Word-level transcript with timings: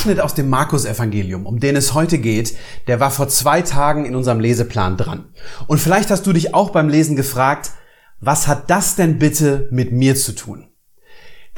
Abschnitt 0.00 0.20
aus 0.20 0.32
dem 0.32 0.48
Markus-Evangelium, 0.48 1.44
um 1.44 1.60
den 1.60 1.76
es 1.76 1.92
heute 1.92 2.16
geht, 2.16 2.56
der 2.86 3.00
war 3.00 3.10
vor 3.10 3.28
zwei 3.28 3.60
Tagen 3.60 4.06
in 4.06 4.16
unserem 4.16 4.40
Leseplan 4.40 4.96
dran. 4.96 5.26
Und 5.66 5.76
vielleicht 5.76 6.10
hast 6.10 6.26
du 6.26 6.32
dich 6.32 6.54
auch 6.54 6.70
beim 6.70 6.88
Lesen 6.88 7.16
gefragt, 7.16 7.72
was 8.18 8.48
hat 8.48 8.70
das 8.70 8.96
denn 8.96 9.18
bitte 9.18 9.68
mit 9.70 9.92
mir 9.92 10.16
zu 10.16 10.32
tun? 10.32 10.70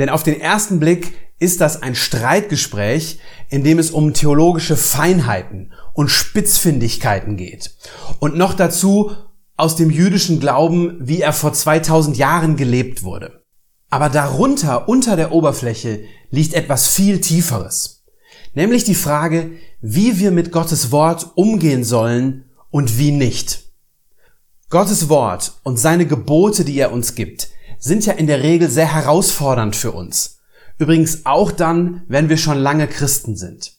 Denn 0.00 0.08
auf 0.08 0.24
den 0.24 0.40
ersten 0.40 0.80
Blick 0.80 1.14
ist 1.38 1.60
das 1.60 1.82
ein 1.82 1.94
Streitgespräch, 1.94 3.20
in 3.48 3.62
dem 3.62 3.78
es 3.78 3.92
um 3.92 4.12
theologische 4.12 4.76
Feinheiten 4.76 5.72
und 5.92 6.08
Spitzfindigkeiten 6.08 7.36
geht. 7.36 7.76
Und 8.18 8.36
noch 8.36 8.54
dazu 8.54 9.12
aus 9.56 9.76
dem 9.76 9.88
jüdischen 9.88 10.40
Glauben, 10.40 10.96
wie 10.98 11.20
er 11.20 11.32
vor 11.32 11.52
2000 11.52 12.16
Jahren 12.16 12.56
gelebt 12.56 13.04
wurde. 13.04 13.44
Aber 13.88 14.08
darunter, 14.08 14.88
unter 14.88 15.14
der 15.14 15.30
Oberfläche, 15.30 16.00
liegt 16.30 16.54
etwas 16.54 16.88
viel 16.88 17.20
Tieferes. 17.20 18.01
Nämlich 18.54 18.84
die 18.84 18.94
Frage, 18.94 19.50
wie 19.80 20.18
wir 20.18 20.30
mit 20.30 20.52
Gottes 20.52 20.90
Wort 20.90 21.32
umgehen 21.34 21.84
sollen 21.84 22.44
und 22.70 22.98
wie 22.98 23.10
nicht. 23.10 23.64
Gottes 24.68 25.08
Wort 25.08 25.54
und 25.62 25.78
seine 25.78 26.06
Gebote, 26.06 26.64
die 26.64 26.78
er 26.78 26.92
uns 26.92 27.14
gibt, 27.14 27.48
sind 27.78 28.06
ja 28.06 28.12
in 28.14 28.26
der 28.26 28.42
Regel 28.42 28.70
sehr 28.70 28.92
herausfordernd 28.92 29.76
für 29.76 29.92
uns. 29.92 30.38
Übrigens 30.78 31.26
auch 31.26 31.50
dann, 31.50 32.02
wenn 32.08 32.28
wir 32.28 32.36
schon 32.36 32.58
lange 32.58 32.88
Christen 32.88 33.36
sind. 33.36 33.76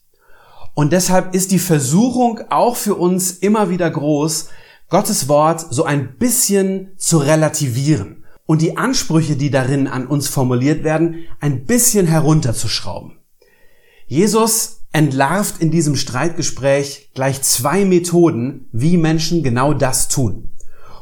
Und 0.76 0.92
deshalb 0.92 1.36
ist 1.36 1.52
die 1.52 1.60
Versuchung 1.60 2.42
auch 2.50 2.76
für 2.76 2.96
uns 2.96 3.32
immer 3.32 3.70
wieder 3.70 3.90
groß, 3.90 4.50
Gottes 4.90 5.28
Wort 5.28 5.66
so 5.70 5.84
ein 5.86 6.18
bisschen 6.18 6.92
zu 6.98 7.18
relativieren 7.18 8.24
und 8.46 8.62
die 8.62 8.78
Ansprüche, 8.78 9.36
die 9.36 9.50
darin 9.50 9.88
an 9.88 10.06
uns 10.06 10.28
formuliert 10.28 10.84
werden, 10.84 11.26
ein 11.40 11.66
bisschen 11.66 12.06
herunterzuschrauben. 12.08 13.18
Jesus 14.08 14.82
entlarvt 14.92 15.62
in 15.62 15.72
diesem 15.72 15.96
Streitgespräch 15.96 17.12
gleich 17.14 17.42
zwei 17.42 17.84
Methoden, 17.84 18.68
wie 18.72 18.98
Menschen 18.98 19.44
genau 19.44 19.74
das 19.74 20.08
tun. 20.08 20.50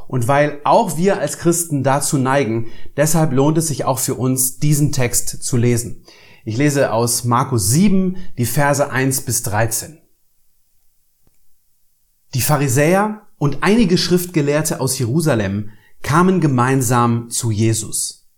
Und 0.07 0.27
weil 0.27 0.59
auch 0.63 0.97
wir 0.97 1.19
als 1.19 1.37
Christen 1.37 1.83
dazu 1.83 2.17
neigen, 2.17 2.67
deshalb 2.97 3.31
lohnt 3.31 3.57
es 3.57 3.67
sich 3.67 3.85
auch 3.85 3.99
für 3.99 4.15
uns, 4.15 4.59
diesen 4.59 4.91
Text 4.91 5.43
zu 5.43 5.57
lesen. 5.57 6.03
Ich 6.43 6.57
lese 6.57 6.91
aus 6.91 7.23
Markus 7.23 7.69
7 7.69 8.17
die 8.37 8.45
Verse 8.45 8.89
1 8.89 9.21
bis 9.21 9.43
13. 9.43 9.99
Die 12.33 12.41
Pharisäer 12.41 13.27
und 13.37 13.59
einige 13.61 13.97
Schriftgelehrte 13.97 14.79
aus 14.79 14.97
Jerusalem 14.97 15.71
kamen 16.01 16.41
gemeinsam 16.41 17.29
zu 17.29 17.51
Jesus. 17.51 18.29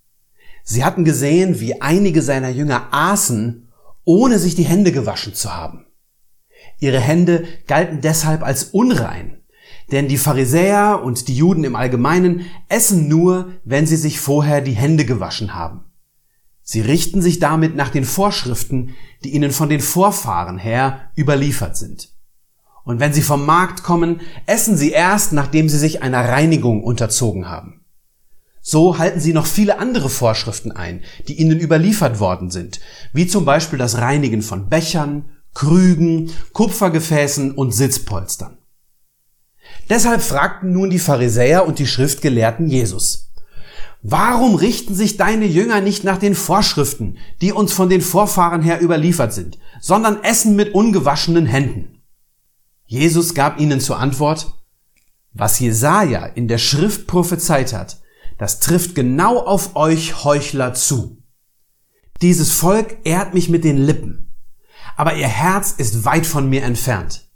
Sie 0.63 0.83
hatten 0.83 1.05
gesehen, 1.05 1.59
wie 1.59 1.81
einige 1.81 2.21
seiner 2.21 2.49
Jünger 2.49 2.87
aßen 2.91 3.67
ohne 4.05 4.39
sich 4.39 4.55
die 4.55 4.65
Hände 4.65 4.91
gewaschen 4.91 5.33
zu 5.33 5.55
haben. 5.55 5.85
Ihre 6.79 6.99
Hände 6.99 7.45
galten 7.67 8.01
deshalb 8.01 8.43
als 8.43 8.65
unrein, 8.65 9.41
denn 9.91 10.07
die 10.07 10.17
Pharisäer 10.17 11.01
und 11.03 11.27
die 11.27 11.35
Juden 11.35 11.63
im 11.63 11.75
Allgemeinen 11.75 12.45
essen 12.69 13.07
nur, 13.07 13.53
wenn 13.63 13.85
sie 13.85 13.95
sich 13.95 14.19
vorher 14.19 14.61
die 14.61 14.73
Hände 14.73 15.05
gewaschen 15.05 15.53
haben. 15.53 15.85
Sie 16.61 16.81
richten 16.81 17.21
sich 17.21 17.39
damit 17.39 17.75
nach 17.75 17.89
den 17.89 18.05
Vorschriften, 18.05 18.95
die 19.23 19.33
ihnen 19.33 19.51
von 19.51 19.69
den 19.69 19.81
Vorfahren 19.81 20.57
her 20.57 21.11
überliefert 21.17 21.75
sind. 21.75 22.13
Und 22.85 22.99
wenn 22.99 23.13
sie 23.13 23.21
vom 23.21 23.45
Markt 23.45 23.83
kommen, 23.83 24.21
essen 24.45 24.77
sie 24.77 24.91
erst, 24.91 25.33
nachdem 25.33 25.69
sie 25.69 25.77
sich 25.77 26.01
einer 26.01 26.27
Reinigung 26.27 26.83
unterzogen 26.83 27.49
haben. 27.49 27.82
So 28.73 28.97
halten 28.97 29.19
sie 29.19 29.33
noch 29.33 29.45
viele 29.45 29.77
andere 29.77 30.09
Vorschriften 30.09 30.71
ein, 30.71 31.03
die 31.27 31.39
ihnen 31.39 31.59
überliefert 31.59 32.19
worden 32.19 32.49
sind, 32.49 32.79
wie 33.13 33.27
zum 33.27 33.45
Beispiel 33.45 33.77
das 33.77 33.99
Reinigen 33.99 34.41
von 34.41 34.67
Bechern, 34.67 35.25
Krügen, 35.53 36.31
Kupfergefäßen 36.53 37.51
und 37.51 37.71
Sitzpolstern. 37.71 38.57
Deshalb 39.91 40.23
fragten 40.23 40.71
nun 40.71 40.89
die 40.89 40.97
Pharisäer 40.97 41.67
und 41.67 41.77
die 41.77 41.85
Schriftgelehrten 41.85 42.67
Jesus, 42.67 43.31
Warum 44.01 44.55
richten 44.55 44.95
sich 44.95 45.17
deine 45.17 45.45
Jünger 45.45 45.79
nicht 45.79 46.03
nach 46.03 46.17
den 46.17 46.33
Vorschriften, 46.33 47.19
die 47.41 47.51
uns 47.51 47.73
von 47.73 47.89
den 47.89 48.01
Vorfahren 48.01 48.63
her 48.63 48.81
überliefert 48.81 49.33
sind, 49.33 49.59
sondern 49.81 50.23
essen 50.23 50.55
mit 50.55 50.73
ungewaschenen 50.73 51.45
Händen? 51.45 52.01
Jesus 52.87 53.35
gab 53.35 53.59
ihnen 53.59 53.79
zur 53.79 53.99
Antwort, 53.99 54.51
was 55.31 55.59
Jesaja 55.59 56.25
in 56.25 56.47
der 56.47 56.57
Schrift 56.57 57.05
prophezeit 57.05 57.71
hat, 57.71 57.99
das 58.43 58.59
trifft 58.59 58.93
genau 58.93 59.37
auf 59.39 59.77
euch 59.77 60.25
Heuchler 60.25 60.73
zu. 60.73 61.23
Dieses 62.21 62.51
Volk 62.51 62.97
ehrt 63.05 63.33
mich 63.33 63.47
mit 63.47 63.63
den 63.63 63.77
Lippen, 63.77 64.35
aber 64.97 65.15
ihr 65.15 65.29
Herz 65.29 65.71
ist 65.71 66.03
weit 66.03 66.25
von 66.25 66.49
mir 66.49 66.63
entfernt. 66.63 67.31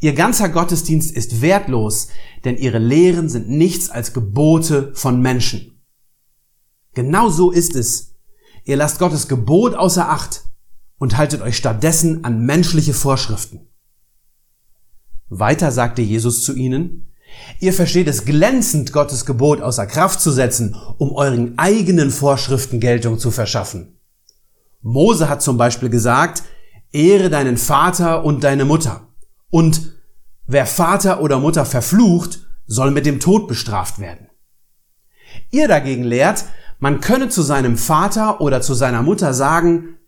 Ihr 0.00 0.14
ganzer 0.14 0.48
Gottesdienst 0.48 1.12
ist 1.12 1.42
wertlos, 1.42 2.08
denn 2.46 2.56
ihre 2.56 2.78
Lehren 2.78 3.28
sind 3.28 3.50
nichts 3.50 3.90
als 3.90 4.14
Gebote 4.14 4.94
von 4.94 5.20
Menschen. 5.20 5.84
Genau 6.94 7.28
so 7.28 7.50
ist 7.50 7.76
es. 7.76 8.14
Ihr 8.64 8.76
lasst 8.76 9.00
Gottes 9.00 9.28
Gebot 9.28 9.74
außer 9.74 10.08
Acht 10.08 10.44
und 10.96 11.18
haltet 11.18 11.42
euch 11.42 11.58
stattdessen 11.58 12.24
an 12.24 12.46
menschliche 12.46 12.94
Vorschriften. 12.94 13.68
Weiter 15.28 15.70
sagte 15.70 16.00
Jesus 16.00 16.42
zu 16.42 16.54
ihnen, 16.54 17.11
Ihr 17.60 17.72
versteht 17.72 18.08
es 18.08 18.24
glänzend, 18.24 18.92
Gottes 18.92 19.24
Gebot 19.24 19.60
außer 19.60 19.86
Kraft 19.86 20.20
zu 20.20 20.30
setzen, 20.30 20.76
um 20.98 21.12
euren 21.12 21.58
eigenen 21.58 22.10
Vorschriften 22.10 22.80
Geltung 22.80 23.18
zu 23.18 23.30
verschaffen. 23.30 23.98
Mose 24.80 25.28
hat 25.28 25.42
zum 25.42 25.56
Beispiel 25.56 25.88
gesagt, 25.88 26.42
Ehre 26.90 27.30
deinen 27.30 27.56
Vater 27.56 28.24
und 28.24 28.44
deine 28.44 28.64
Mutter. 28.64 29.08
Und 29.50 29.92
wer 30.46 30.66
Vater 30.66 31.20
oder 31.20 31.38
Mutter 31.38 31.64
verflucht, 31.64 32.40
soll 32.66 32.90
mit 32.90 33.06
dem 33.06 33.20
Tod 33.20 33.48
bestraft 33.48 33.98
werden. 33.98 34.28
Ihr 35.50 35.68
dagegen 35.68 36.04
lehrt, 36.04 36.44
man 36.78 37.00
könne 37.00 37.28
zu 37.28 37.42
seinem 37.42 37.76
Vater 37.76 38.40
oder 38.40 38.60
zu 38.60 38.74
seiner 38.74 39.02
Mutter 39.02 39.34
sagen, 39.34 39.98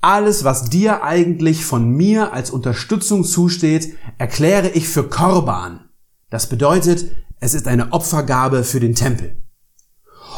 alles, 0.00 0.44
was 0.44 0.68
dir 0.70 1.02
eigentlich 1.02 1.64
von 1.64 1.90
mir 1.90 2.32
als 2.32 2.50
Unterstützung 2.50 3.24
zusteht, 3.24 3.96
erkläre 4.18 4.68
ich 4.68 4.88
für 4.88 5.08
Korban, 5.08 5.87
das 6.30 6.48
bedeutet, 6.48 7.06
es 7.40 7.54
ist 7.54 7.66
eine 7.68 7.92
Opfergabe 7.92 8.64
für 8.64 8.80
den 8.80 8.94
Tempel. 8.94 9.42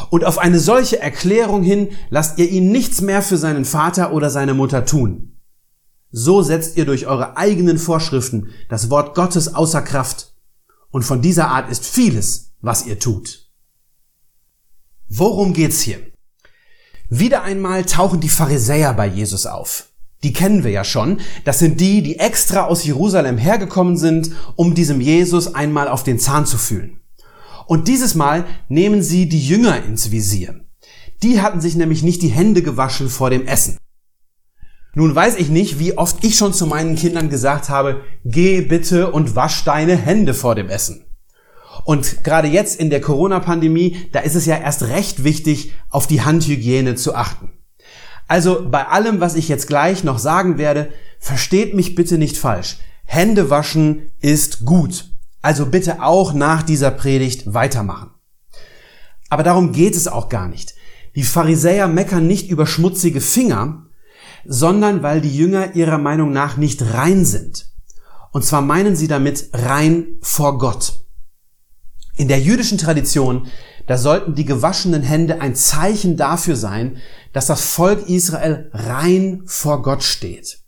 Und 0.09 0.25
auf 0.25 0.37
eine 0.37 0.59
solche 0.59 0.99
Erklärung 0.99 1.63
hin 1.63 1.89
lasst 2.09 2.37
ihr 2.39 2.49
ihn 2.49 2.71
nichts 2.71 3.01
mehr 3.01 3.21
für 3.21 3.37
seinen 3.37 3.65
Vater 3.65 4.13
oder 4.13 4.29
seine 4.29 4.53
Mutter 4.53 4.85
tun. 4.85 5.39
So 6.11 6.41
setzt 6.41 6.77
ihr 6.77 6.85
durch 6.85 7.07
eure 7.07 7.37
eigenen 7.37 7.77
Vorschriften 7.77 8.49
das 8.69 8.89
Wort 8.89 9.15
Gottes 9.15 9.53
außer 9.53 9.81
Kraft. 9.81 10.33
Und 10.89 11.03
von 11.03 11.21
dieser 11.21 11.47
Art 11.47 11.69
ist 11.69 11.85
vieles, 11.85 12.53
was 12.59 12.85
ihr 12.85 12.99
tut. 12.99 13.49
Worum 15.07 15.53
geht's 15.53 15.81
hier? 15.81 15.99
Wieder 17.09 17.43
einmal 17.43 17.85
tauchen 17.85 18.19
die 18.19 18.29
Pharisäer 18.29 18.93
bei 18.93 19.05
Jesus 19.07 19.45
auf. 19.45 19.90
Die 20.23 20.33
kennen 20.33 20.63
wir 20.63 20.71
ja 20.71 20.83
schon. 20.83 21.19
Das 21.45 21.59
sind 21.59 21.79
die, 21.79 22.01
die 22.01 22.19
extra 22.19 22.65
aus 22.65 22.83
Jerusalem 22.83 23.37
hergekommen 23.37 23.97
sind, 23.97 24.31
um 24.55 24.75
diesem 24.75 25.01
Jesus 25.01 25.55
einmal 25.55 25.87
auf 25.87 26.03
den 26.03 26.19
Zahn 26.19 26.45
zu 26.45 26.57
fühlen. 26.57 26.99
Und 27.65 27.87
dieses 27.87 28.15
Mal 28.15 28.45
nehmen 28.69 29.01
sie 29.01 29.29
die 29.29 29.45
Jünger 29.45 29.83
ins 29.83 30.11
Visier. 30.11 30.61
Die 31.23 31.41
hatten 31.41 31.61
sich 31.61 31.75
nämlich 31.75 32.03
nicht 32.03 32.21
die 32.21 32.29
Hände 32.29 32.61
gewaschen 32.61 33.09
vor 33.09 33.29
dem 33.29 33.47
Essen. 33.47 33.77
Nun 34.93 35.15
weiß 35.15 35.37
ich 35.37 35.49
nicht, 35.49 35.79
wie 35.79 35.97
oft 35.97 36.23
ich 36.23 36.35
schon 36.35 36.53
zu 36.53 36.67
meinen 36.67 36.95
Kindern 36.95 37.29
gesagt 37.29 37.69
habe, 37.69 38.01
geh 38.25 38.61
bitte 38.61 39.11
und 39.11 39.35
wasch 39.35 39.63
deine 39.63 39.95
Hände 39.95 40.33
vor 40.33 40.55
dem 40.55 40.69
Essen. 40.69 41.05
Und 41.85 42.23
gerade 42.23 42.49
jetzt 42.49 42.79
in 42.79 42.89
der 42.89 42.99
Corona-Pandemie, 42.99 44.09
da 44.11 44.19
ist 44.19 44.35
es 44.35 44.45
ja 44.45 44.57
erst 44.57 44.83
recht 44.83 45.23
wichtig, 45.23 45.73
auf 45.89 46.07
die 46.07 46.21
Handhygiene 46.21 46.95
zu 46.95 47.15
achten. 47.15 47.51
Also 48.31 48.65
bei 48.65 48.87
allem, 48.87 49.19
was 49.19 49.35
ich 49.35 49.49
jetzt 49.49 49.67
gleich 49.67 50.05
noch 50.05 50.17
sagen 50.17 50.57
werde, 50.57 50.93
versteht 51.19 51.75
mich 51.75 51.95
bitte 51.95 52.17
nicht 52.17 52.37
falsch. 52.37 52.77
Hände 53.03 53.49
waschen 53.49 54.09
ist 54.21 54.63
gut. 54.63 55.09
Also 55.41 55.65
bitte 55.65 56.01
auch 56.01 56.31
nach 56.31 56.63
dieser 56.63 56.91
Predigt 56.91 57.53
weitermachen. 57.53 58.11
Aber 59.27 59.43
darum 59.43 59.73
geht 59.73 59.97
es 59.97 60.07
auch 60.07 60.29
gar 60.29 60.47
nicht. 60.47 60.75
Die 61.13 61.25
Pharisäer 61.25 61.89
meckern 61.89 62.25
nicht 62.25 62.49
über 62.49 62.65
schmutzige 62.65 63.19
Finger, 63.19 63.87
sondern 64.45 65.03
weil 65.03 65.19
die 65.19 65.35
Jünger 65.35 65.75
ihrer 65.75 65.97
Meinung 65.97 66.31
nach 66.31 66.55
nicht 66.55 66.81
rein 66.93 67.25
sind. 67.25 67.65
Und 68.31 68.45
zwar 68.45 68.61
meinen 68.61 68.95
sie 68.95 69.09
damit 69.09 69.49
rein 69.51 70.19
vor 70.21 70.57
Gott. 70.57 71.03
In 72.15 72.29
der 72.29 72.39
jüdischen 72.39 72.77
Tradition, 72.77 73.47
da 73.87 73.97
sollten 73.97 74.35
die 74.35 74.45
gewaschenen 74.45 75.03
Hände 75.03 75.41
ein 75.41 75.55
Zeichen 75.55 76.17
dafür 76.17 76.55
sein, 76.55 76.97
dass 77.33 77.47
das 77.47 77.61
Volk 77.61 78.07
Israel 78.07 78.69
rein 78.73 79.43
vor 79.45 79.81
Gott 79.81 80.03
steht. 80.03 80.59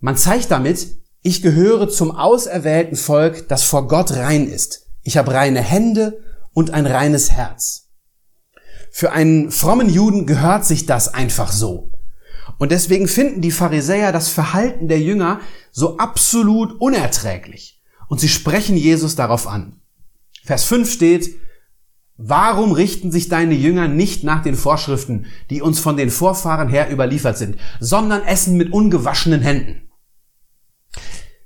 Man 0.00 0.16
zeigt 0.16 0.50
damit, 0.50 0.88
ich 1.22 1.42
gehöre 1.42 1.88
zum 1.88 2.10
auserwählten 2.10 2.96
Volk, 2.96 3.48
das 3.48 3.62
vor 3.62 3.86
Gott 3.86 4.12
rein 4.12 4.48
ist. 4.48 4.86
Ich 5.02 5.16
habe 5.16 5.34
reine 5.34 5.60
Hände 5.60 6.20
und 6.52 6.72
ein 6.72 6.86
reines 6.86 7.30
Herz. 7.30 7.88
Für 8.90 9.12
einen 9.12 9.50
frommen 9.50 9.88
Juden 9.88 10.26
gehört 10.26 10.64
sich 10.64 10.86
das 10.86 11.14
einfach 11.14 11.50
so. 11.52 11.92
Und 12.58 12.72
deswegen 12.72 13.08
finden 13.08 13.40
die 13.40 13.50
Pharisäer 13.50 14.12
das 14.12 14.28
Verhalten 14.28 14.88
der 14.88 15.00
Jünger 15.00 15.40
so 15.70 15.96
absolut 15.96 16.80
unerträglich. 16.80 17.80
Und 18.08 18.20
sie 18.20 18.28
sprechen 18.28 18.76
Jesus 18.76 19.16
darauf 19.16 19.46
an. 19.46 19.80
Vers 20.44 20.64
5 20.64 20.92
steht, 20.92 21.34
Warum 22.16 22.72
richten 22.72 23.10
sich 23.10 23.28
deine 23.28 23.54
Jünger 23.54 23.88
nicht 23.88 24.22
nach 24.22 24.42
den 24.42 24.54
Vorschriften, 24.54 25.26
die 25.50 25.62
uns 25.62 25.80
von 25.80 25.96
den 25.96 26.10
Vorfahren 26.10 26.68
her 26.68 26.90
überliefert 26.90 27.38
sind, 27.38 27.56
sondern 27.80 28.22
essen 28.24 28.56
mit 28.56 28.72
ungewaschenen 28.72 29.40
Händen? 29.40 29.88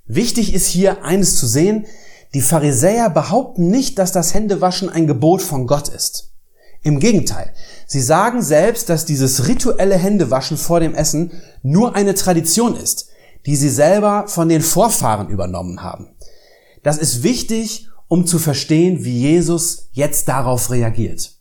Wichtig 0.07 0.55
ist 0.55 0.67
hier 0.67 1.05
eines 1.05 1.37
zu 1.37 1.47
sehen, 1.47 1.87
die 2.35 2.41
Pharisäer 2.41 3.11
behaupten 3.11 3.71
nicht, 3.71 3.99
dass 3.99 4.13
das 4.13 4.35
Händewaschen 4.35 4.89
ein 4.89 5.07
Gebot 5.07 5.43
von 5.43 5.67
Gott 5.67 5.89
ist. 5.89 6.33
Im 6.83 7.01
Gegenteil, 7.01 7.53
sie 7.87 8.01
sagen 8.01 8.43
selbst, 8.43 8.89
dass 8.89 9.05
dieses 9.05 9.49
rituelle 9.49 9.97
Händewaschen 9.97 10.57
vor 10.57 10.79
dem 10.81 10.95
Essen 10.95 11.33
nur 11.63 11.97
eine 11.97 12.15
Tradition 12.15 12.77
ist, 12.77 13.09
die 13.47 13.57
sie 13.57 13.71
selber 13.71 14.29
von 14.29 14.49
den 14.49 14.63
Vorfahren 14.63 15.29
übernommen 15.29 15.83
haben. 15.83 16.15
Das 16.83 16.99
ist 16.99 17.23
wichtig, 17.23 17.89
um 18.09 18.27
zu 18.27 18.39
verstehen, 18.39 19.05
wie 19.05 19.19
Jesus 19.19 19.89
jetzt 19.93 20.29
darauf 20.29 20.71
reagiert. 20.71 21.37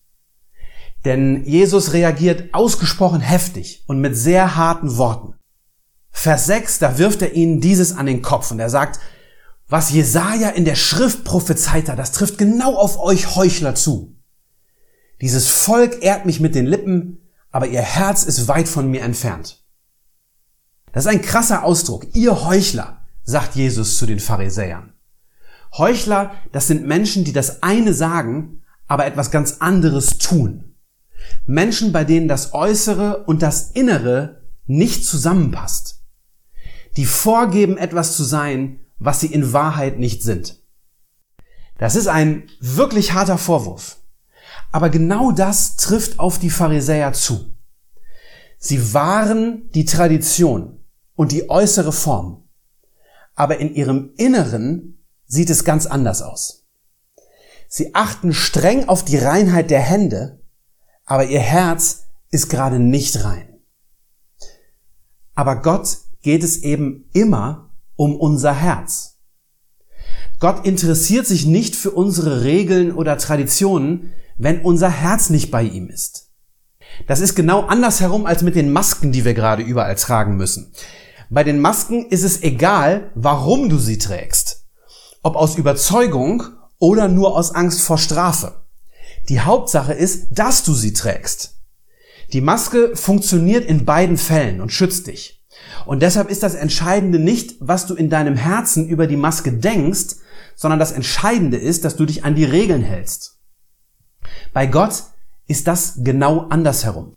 Denn 1.05 1.45
Jesus 1.45 1.93
reagiert 1.93 2.53
ausgesprochen 2.53 3.21
heftig 3.21 3.83
und 3.87 4.01
mit 4.01 4.17
sehr 4.17 4.55
harten 4.55 4.97
Worten. 4.97 5.35
Vers 6.09 6.45
6, 6.47 6.79
da 6.79 6.97
wirft 6.97 7.21
er 7.21 7.33
ihnen 7.33 7.61
dieses 7.61 7.95
an 7.95 8.07
den 8.07 8.21
Kopf 8.21 8.49
und 8.49 8.59
er 8.59 8.69
sagt, 8.69 8.99
was 9.67 9.91
Jesaja 9.91 10.49
in 10.49 10.65
der 10.65 10.75
Schrift 10.75 11.23
prophezeit 11.23 11.89
hat, 11.89 11.99
das 11.99 12.11
trifft 12.11 12.37
genau 12.37 12.75
auf 12.75 12.99
euch 12.99 13.35
Heuchler 13.35 13.75
zu. 13.75 14.15
Dieses 15.21 15.47
Volk 15.49 16.03
ehrt 16.03 16.25
mich 16.25 16.39
mit 16.39 16.55
den 16.55 16.65
Lippen, 16.65 17.19
aber 17.51 17.67
ihr 17.67 17.81
Herz 17.81 18.23
ist 18.23 18.47
weit 18.47 18.67
von 18.67 18.89
mir 18.89 19.01
entfernt. 19.01 19.63
Das 20.91 21.05
ist 21.05 21.11
ein 21.11 21.21
krasser 21.21 21.63
Ausdruck. 21.63 22.07
Ihr 22.13 22.45
Heuchler, 22.45 23.01
sagt 23.23 23.55
Jesus 23.55 23.97
zu 23.97 24.05
den 24.05 24.19
Pharisäern. 24.19 24.94
Heuchler, 25.77 26.31
das 26.51 26.67
sind 26.67 26.85
Menschen, 26.85 27.23
die 27.23 27.33
das 27.33 27.63
eine 27.63 27.93
sagen, 27.93 28.63
aber 28.87 29.05
etwas 29.05 29.31
ganz 29.31 29.57
anderes 29.59 30.17
tun. 30.17 30.75
Menschen, 31.45 31.91
bei 31.91 32.03
denen 32.03 32.27
das 32.27 32.53
Äußere 32.53 33.23
und 33.25 33.41
das 33.41 33.71
Innere 33.71 34.43
nicht 34.65 35.05
zusammenpasst. 35.05 36.01
Die 36.97 37.05
vorgeben, 37.05 37.77
etwas 37.77 38.15
zu 38.15 38.23
sein, 38.23 38.79
was 38.99 39.19
sie 39.19 39.27
in 39.27 39.53
Wahrheit 39.53 39.99
nicht 39.99 40.23
sind. 40.23 40.61
Das 41.77 41.95
ist 41.95 42.07
ein 42.07 42.43
wirklich 42.59 43.13
harter 43.13 43.37
Vorwurf. 43.37 43.97
Aber 44.71 44.89
genau 44.89 45.31
das 45.31 45.75
trifft 45.75 46.19
auf 46.19 46.39
die 46.39 46.49
Pharisäer 46.49 47.13
zu. 47.13 47.53
Sie 48.57 48.93
wahren 48.93 49.69
die 49.73 49.85
Tradition 49.85 50.79
und 51.15 51.31
die 51.31 51.49
äußere 51.49 51.91
Form. 51.91 52.47
Aber 53.35 53.57
in 53.57 53.75
ihrem 53.75 54.11
Inneren 54.15 55.04
sieht 55.27 55.49
es 55.49 55.63
ganz 55.63 55.85
anders 55.85 56.21
aus. 56.21 56.65
Sie 57.67 57.93
achten 57.95 58.33
streng 58.33 58.87
auf 58.87 59.03
die 59.03 59.17
Reinheit 59.17 59.69
der 59.69 59.81
Hände, 59.81 60.41
aber 61.05 61.25
ihr 61.25 61.39
Herz 61.39 62.05
ist 62.31 62.49
gerade 62.49 62.79
nicht 62.79 63.23
rein. 63.23 63.59
Aber 65.33 65.61
Gott 65.61 65.97
geht 66.21 66.43
es 66.43 66.63
eben 66.63 67.09
immer 67.13 67.71
um 67.95 68.15
unser 68.15 68.53
Herz. 68.53 69.17
Gott 70.39 70.65
interessiert 70.65 71.27
sich 71.27 71.45
nicht 71.45 71.75
für 71.75 71.91
unsere 71.91 72.43
Regeln 72.43 72.91
oder 72.93 73.17
Traditionen, 73.17 74.13
wenn 74.37 74.61
unser 74.61 74.89
Herz 74.89 75.29
nicht 75.29 75.51
bei 75.51 75.63
ihm 75.63 75.89
ist. 75.89 76.31
Das 77.07 77.19
ist 77.19 77.35
genau 77.35 77.61
andersherum 77.61 78.25
als 78.25 78.41
mit 78.41 78.55
den 78.55 78.71
Masken, 78.71 79.11
die 79.11 79.25
wir 79.25 79.33
gerade 79.33 79.63
überall 79.63 79.95
tragen 79.95 80.35
müssen. 80.35 80.71
Bei 81.29 81.43
den 81.43 81.59
Masken 81.59 82.05
ist 82.05 82.23
es 82.23 82.43
egal, 82.43 83.11
warum 83.15 83.69
du 83.69 83.77
sie 83.77 83.97
trägst. 83.97 84.44
Ob 85.25 85.37
aus 85.37 85.57
Überzeugung 85.57 86.43
oder 86.77 87.07
nur 87.07 87.35
aus 87.35 87.49
Angst 87.49 87.81
vor 87.81 87.97
Strafe. 87.97 88.63
Die 89.27 89.39
Hauptsache 89.39 89.91
ist, 89.91 90.27
dass 90.37 90.63
du 90.63 90.75
sie 90.75 90.93
trägst. 90.93 91.55
Die 92.31 92.41
Maske 92.41 92.95
funktioniert 92.95 93.65
in 93.65 93.85
beiden 93.85 94.17
Fällen 94.17 94.61
und 94.61 94.71
schützt 94.71 95.07
dich. 95.07 95.43
Und 95.87 96.03
deshalb 96.03 96.29
ist 96.29 96.43
das 96.43 96.53
Entscheidende 96.53 97.17
nicht, 97.17 97.55
was 97.59 97.87
du 97.87 97.95
in 97.95 98.11
deinem 98.11 98.35
Herzen 98.35 98.87
über 98.87 99.07
die 99.07 99.15
Maske 99.15 99.51
denkst, 99.51 100.17
sondern 100.55 100.77
das 100.77 100.91
Entscheidende 100.91 101.57
ist, 101.57 101.85
dass 101.85 101.95
du 101.95 102.05
dich 102.05 102.23
an 102.23 102.35
die 102.35 102.45
Regeln 102.45 102.83
hältst. 102.83 103.39
Bei 104.53 104.67
Gott 104.67 105.05
ist 105.47 105.65
das 105.65 105.95
genau 106.03 106.41
andersherum. 106.49 107.15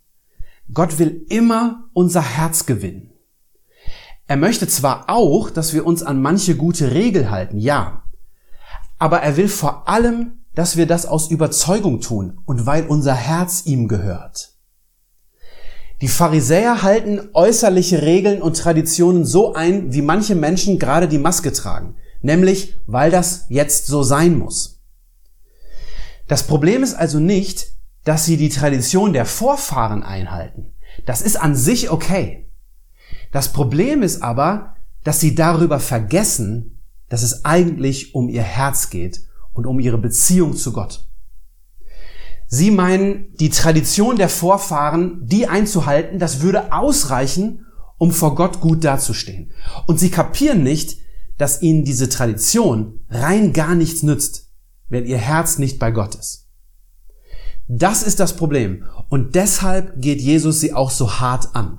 Gott 0.72 0.98
will 0.98 1.26
immer 1.28 1.90
unser 1.92 2.22
Herz 2.22 2.64
gewinnen. 2.64 3.12
Er 4.28 4.36
möchte 4.36 4.68
zwar 4.68 5.08
auch, 5.08 5.48
dass 5.48 5.72
wir 5.72 5.86
uns 5.86 6.02
an 6.02 6.20
manche 6.20 6.54
gute 6.54 6.92
Regel 6.92 7.30
halten, 7.30 7.58
ja, 7.58 8.02
aber 8.98 9.20
er 9.22 9.38
will 9.38 9.48
vor 9.48 9.88
allem, 9.88 10.44
dass 10.54 10.76
wir 10.76 10.86
das 10.86 11.06
aus 11.06 11.30
Überzeugung 11.30 12.00
tun 12.00 12.38
und 12.44 12.66
weil 12.66 12.86
unser 12.86 13.14
Herz 13.14 13.62
ihm 13.64 13.88
gehört. 13.88 14.52
Die 16.02 16.08
Pharisäer 16.08 16.82
halten 16.82 17.30
äußerliche 17.32 18.02
Regeln 18.02 18.42
und 18.42 18.58
Traditionen 18.58 19.24
so 19.24 19.54
ein, 19.54 19.94
wie 19.94 20.02
manche 20.02 20.34
Menschen 20.34 20.78
gerade 20.78 21.08
die 21.08 21.18
Maske 21.18 21.52
tragen, 21.52 21.96
nämlich 22.20 22.76
weil 22.86 23.10
das 23.10 23.46
jetzt 23.48 23.86
so 23.86 24.02
sein 24.02 24.36
muss. 24.36 24.82
Das 26.28 26.42
Problem 26.42 26.82
ist 26.82 26.94
also 26.94 27.18
nicht, 27.18 27.68
dass 28.04 28.26
sie 28.26 28.36
die 28.36 28.50
Tradition 28.50 29.14
der 29.14 29.24
Vorfahren 29.24 30.02
einhalten. 30.02 30.74
Das 31.06 31.22
ist 31.22 31.40
an 31.40 31.56
sich 31.56 31.90
okay. 31.90 32.47
Das 33.32 33.52
Problem 33.52 34.02
ist 34.02 34.22
aber, 34.22 34.74
dass 35.04 35.20
sie 35.20 35.34
darüber 35.34 35.80
vergessen, 35.80 36.78
dass 37.08 37.22
es 37.22 37.44
eigentlich 37.44 38.14
um 38.14 38.28
ihr 38.28 38.42
Herz 38.42 38.90
geht 38.90 39.22
und 39.52 39.66
um 39.66 39.80
ihre 39.80 39.98
Beziehung 39.98 40.56
zu 40.56 40.72
Gott. 40.72 41.08
Sie 42.46 42.70
meinen, 42.70 43.34
die 43.36 43.50
Tradition 43.50 44.16
der 44.16 44.30
Vorfahren, 44.30 45.26
die 45.26 45.46
einzuhalten, 45.46 46.18
das 46.18 46.40
würde 46.40 46.72
ausreichen, 46.72 47.66
um 47.98 48.12
vor 48.12 48.34
Gott 48.34 48.60
gut 48.60 48.84
dazustehen. 48.84 49.52
Und 49.86 50.00
sie 50.00 50.10
kapieren 50.10 50.62
nicht, 50.62 50.98
dass 51.36 51.62
ihnen 51.62 51.84
diese 51.84 52.08
Tradition 52.08 53.00
rein 53.10 53.52
gar 53.52 53.74
nichts 53.74 54.02
nützt, 54.02 54.50
wenn 54.88 55.04
ihr 55.04 55.18
Herz 55.18 55.58
nicht 55.58 55.78
bei 55.78 55.90
Gott 55.90 56.14
ist. 56.14 56.46
Das 57.68 58.02
ist 58.02 58.18
das 58.18 58.34
Problem. 58.34 58.84
Und 59.10 59.34
deshalb 59.34 60.00
geht 60.00 60.20
Jesus 60.20 60.60
sie 60.60 60.72
auch 60.72 60.90
so 60.90 61.20
hart 61.20 61.54
an. 61.54 61.78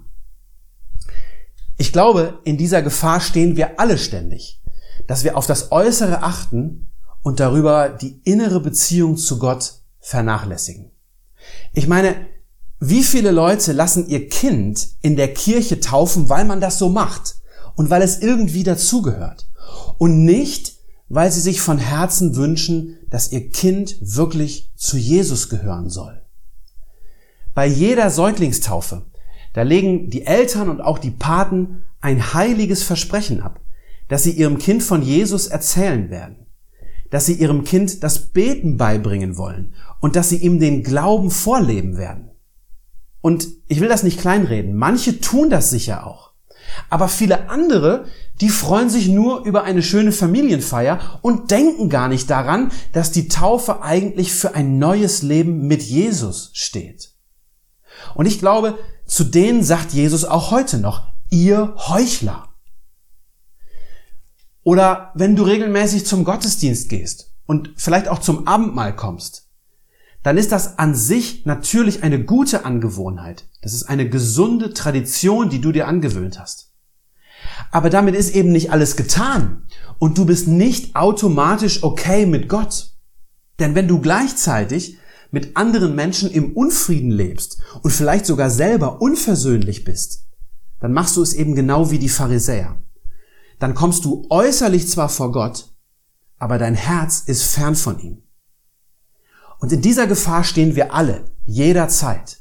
Ich 1.79 1.93
glaube, 1.93 2.39
in 2.43 2.57
dieser 2.57 2.81
Gefahr 2.81 3.21
stehen 3.21 3.55
wir 3.55 3.79
alle 3.79 3.97
ständig, 3.97 4.61
dass 5.07 5.23
wir 5.23 5.37
auf 5.37 5.47
das 5.47 5.71
Äußere 5.71 6.23
achten 6.23 6.91
und 7.23 7.39
darüber 7.39 7.87
die 7.87 8.19
innere 8.25 8.59
Beziehung 8.59 9.15
zu 9.15 9.39
Gott 9.39 9.75
vernachlässigen. 10.01 10.91
Ich 11.73 11.87
meine, 11.87 12.15
wie 12.81 13.01
viele 13.01 13.31
Leute 13.31 13.71
lassen 13.71 14.09
ihr 14.09 14.27
Kind 14.27 14.89
in 15.01 15.15
der 15.15 15.33
Kirche 15.33 15.79
taufen, 15.79 16.27
weil 16.27 16.43
man 16.43 16.59
das 16.59 16.79
so 16.79 16.89
macht 16.89 17.37
und 17.75 17.89
weil 17.89 18.01
es 18.01 18.19
irgendwie 18.19 18.63
dazugehört 18.63 19.49
und 19.97 20.25
nicht, 20.25 20.75
weil 21.07 21.31
sie 21.31 21.41
sich 21.41 21.61
von 21.61 21.77
Herzen 21.77 22.35
wünschen, 22.35 22.97
dass 23.09 23.31
ihr 23.31 23.51
Kind 23.51 23.95
wirklich 24.01 24.73
zu 24.75 24.97
Jesus 24.97 25.47
gehören 25.47 25.89
soll. 25.89 26.21
Bei 27.53 27.65
jeder 27.65 28.09
Säuglingstaufe, 28.09 29.05
da 29.59 29.63
legen 29.63 30.09
die 30.09 30.25
Eltern 30.25 30.69
und 30.69 30.79
auch 30.79 30.99
die 30.99 31.11
Paten 31.11 31.83
ein 32.01 32.33
heiliges 32.33 32.81
Versprechen 32.83 33.41
ab, 33.41 33.59
dass 34.07 34.23
sie 34.23 34.31
ihrem 34.31 34.57
Kind 34.57 34.83
von 34.83 35.01
Jesus 35.01 35.47
erzählen 35.47 36.09
werden 36.09 36.47
dass 37.09 37.25
sie 37.25 37.33
ihrem 37.33 37.63
Kind 37.63 38.03
das 38.03 38.27
Beten 38.27 38.77
beibringen 38.77 39.37
wollen 39.37 39.73
und 39.99 40.15
dass 40.15 40.29
sie 40.29 40.37
ihm 40.37 40.59
den 40.59 40.83
Glauben 40.83 41.31
vorleben 41.31 41.97
werden. 41.97 42.29
Und 43.21 43.47
ich 43.67 43.81
will 43.81 43.89
das 43.89 44.03
nicht 44.03 44.19
kleinreden. 44.19 44.75
Manche 44.75 45.19
tun 45.19 45.49
das 45.49 45.69
sicher 45.69 46.05
auch. 46.05 46.31
Aber 46.89 47.07
viele 47.07 47.49
andere, 47.49 48.05
die 48.41 48.49
freuen 48.49 48.89
sich 48.89 49.09
nur 49.09 49.43
über 49.43 49.63
eine 49.63 49.81
schöne 49.81 50.11
Familienfeier 50.11 51.19
und 51.21 51.49
denken 51.51 51.89
gar 51.89 52.07
nicht 52.07 52.29
daran, 52.29 52.71
dass 52.93 53.11
die 53.11 53.27
Taufe 53.27 53.81
eigentlich 53.81 54.31
für 54.31 54.53
ein 54.53 54.77
neues 54.77 55.23
Leben 55.23 55.67
mit 55.67 55.81
Jesus 55.81 56.51
steht. 56.53 57.11
Und 58.13 58.27
ich 58.27 58.39
glaube, 58.39 58.77
zu 59.09 59.23
denen 59.23 59.63
sagt 59.63 59.91
Jesus 59.91 60.23
auch 60.23 60.51
heute 60.51 60.77
noch, 60.77 61.07
ihr 61.31 61.73
Heuchler. 61.75 62.47
Oder 64.63 65.11
wenn 65.15 65.35
du 65.35 65.43
regelmäßig 65.43 66.05
zum 66.05 66.23
Gottesdienst 66.23 66.89
gehst 66.89 67.31
und 67.47 67.71
vielleicht 67.75 68.07
auch 68.07 68.19
zum 68.19 68.47
Abendmahl 68.47 68.95
kommst, 68.95 69.47
dann 70.21 70.37
ist 70.37 70.51
das 70.51 70.77
an 70.77 70.93
sich 70.93 71.45
natürlich 71.47 72.03
eine 72.03 72.23
gute 72.23 72.65
Angewohnheit. 72.65 73.45
Das 73.63 73.73
ist 73.73 73.83
eine 73.89 74.07
gesunde 74.07 74.75
Tradition, 74.75 75.49
die 75.49 75.59
du 75.59 75.71
dir 75.71 75.87
angewöhnt 75.87 76.39
hast. 76.39 76.71
Aber 77.71 77.89
damit 77.89 78.13
ist 78.13 78.35
eben 78.35 78.51
nicht 78.51 78.71
alles 78.71 78.95
getan 78.95 79.63
und 79.97 80.19
du 80.19 80.25
bist 80.25 80.47
nicht 80.47 80.95
automatisch 80.95 81.81
okay 81.81 82.27
mit 82.27 82.47
Gott. 82.47 82.91
Denn 83.57 83.73
wenn 83.73 83.87
du 83.87 83.99
gleichzeitig 84.01 84.98
mit 85.31 85.55
anderen 85.55 85.95
Menschen 85.95 86.31
im 86.31 86.53
Unfrieden 86.53 87.11
lebst 87.11 87.61
und 87.81 87.91
vielleicht 87.91 88.25
sogar 88.25 88.49
selber 88.49 89.01
unversöhnlich 89.01 89.83
bist, 89.83 90.27
dann 90.79 90.93
machst 90.93 91.17
du 91.17 91.21
es 91.21 91.33
eben 91.33 91.55
genau 91.55 91.91
wie 91.91 91.99
die 91.99 92.09
Pharisäer. 92.09 92.81
Dann 93.59 93.75
kommst 93.75 94.05
du 94.05 94.25
äußerlich 94.29 94.87
zwar 94.87 95.09
vor 95.09 95.31
Gott, 95.31 95.73
aber 96.37 96.57
dein 96.57 96.75
Herz 96.75 97.23
ist 97.25 97.43
fern 97.43 97.75
von 97.75 97.99
ihm. 97.99 98.23
Und 99.59 99.73
in 99.73 99.81
dieser 99.81 100.07
Gefahr 100.07 100.43
stehen 100.43 100.75
wir 100.75 100.93
alle, 100.93 101.25
jederzeit. 101.43 102.39